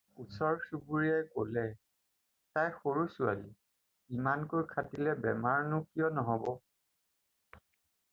[0.21, 3.51] ওচৰ-চুবুৰীয়াই ক'লে- "তাই সৰু ছোৱালী,
[4.15, 6.49] ইমানকৈ খাটিলে বেমাৰ নো কিয় নহ'ব।"